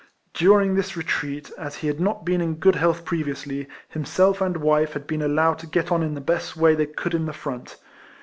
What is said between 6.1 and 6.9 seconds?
the best way they